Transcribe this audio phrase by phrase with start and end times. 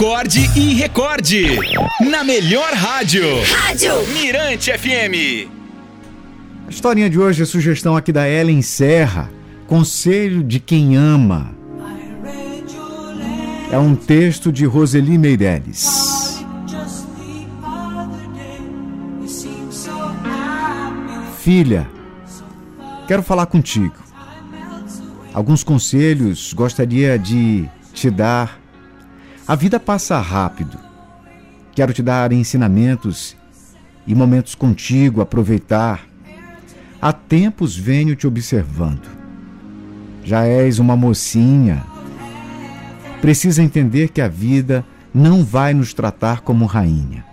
[0.00, 1.58] Acorde e recorde.
[2.10, 3.22] Na melhor rádio.
[3.52, 5.46] Rádio Mirante FM.
[6.66, 9.30] A historinha de hoje é sugestão aqui da Ellen Serra.
[9.66, 11.54] Conselho de quem ama.
[13.70, 16.42] É um texto de Roseli Meirelles.
[21.40, 21.86] Filha,
[23.06, 23.96] quero falar contigo.
[25.34, 28.59] Alguns conselhos gostaria de te dar.
[29.50, 30.78] A vida passa rápido.
[31.72, 33.36] Quero te dar ensinamentos
[34.06, 36.06] e momentos contigo, aproveitar.
[37.02, 39.08] Há tempos venho te observando.
[40.22, 41.84] Já és uma mocinha.
[43.20, 47.24] Precisa entender que a vida não vai nos tratar como rainha.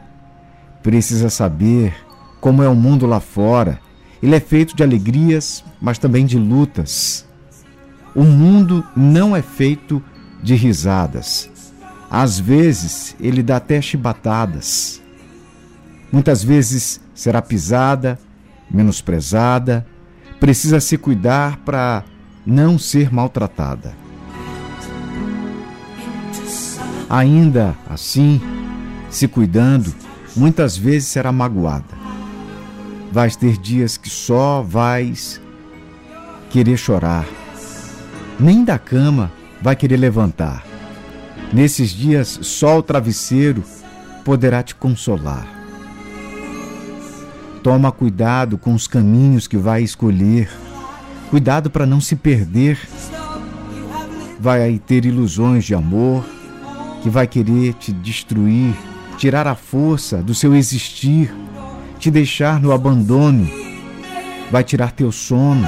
[0.82, 1.94] Precisa saber
[2.42, 3.80] como é o mundo lá fora.
[4.24, 7.28] Ele é feito de alegrias, mas também de lutas.
[8.16, 10.02] O mundo não é feito
[10.42, 11.56] de risadas.
[12.10, 15.02] Às vezes, ele dá até chibatadas.
[16.12, 18.18] Muitas vezes será pisada,
[18.72, 19.86] menosprezada,
[20.40, 22.04] precisa se cuidar para
[22.46, 23.94] não ser maltratada.
[27.10, 28.42] Ainda assim,
[29.10, 29.94] se cuidando,
[30.36, 31.98] muitas vezes será magoada.
[33.12, 35.42] Vais ter dias que só vais
[36.50, 37.26] querer chorar
[38.40, 40.64] nem da cama vai querer levantar.
[41.54, 43.64] Nesses dias, só o travesseiro
[44.26, 45.48] poderá te consolar.
[47.64, 50.50] Toma cuidado com os caminhos que vai escolher.
[51.30, 52.78] Cuidado para não se perder.
[54.40, 56.24] Vai ter ilusões de amor
[57.02, 58.74] que vai querer te destruir,
[59.18, 61.34] tirar a força do seu existir,
[62.00, 63.50] te deixar no abandono.
[64.52, 65.68] Vai tirar teu sono,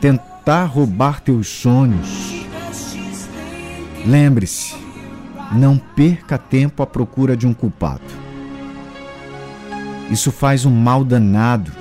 [0.00, 2.44] tentar roubar teus sonhos.
[4.06, 4.74] Lembre-se,
[5.50, 8.02] não perca tempo à procura de um culpado.
[10.10, 11.72] Isso faz um mal danado.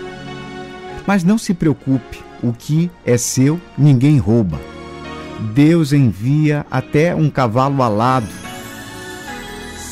[1.06, 4.60] Mas não se preocupe, o que é seu ninguém rouba.
[5.54, 8.28] Deus envia até um cavalo alado.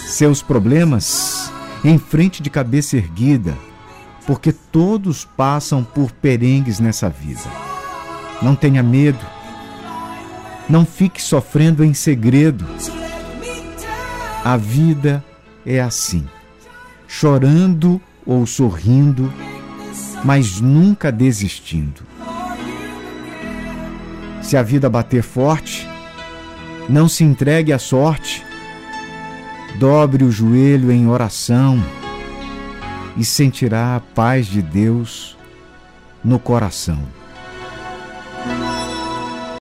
[0.05, 1.51] Seus problemas
[1.83, 3.57] em frente de cabeça erguida,
[4.25, 7.49] porque todos passam por perengues nessa vida.
[8.41, 9.25] Não tenha medo.
[10.69, 12.65] Não fique sofrendo em segredo.
[14.47, 15.21] A vida
[15.65, 16.25] é assim,
[17.05, 19.29] chorando ou sorrindo,
[20.23, 22.01] mas nunca desistindo.
[24.41, 25.85] Se a vida bater forte,
[26.87, 28.41] não se entregue à sorte.
[29.77, 31.83] Dobre o joelho em oração
[33.17, 35.37] e sentirá a paz de Deus
[36.23, 37.03] no coração.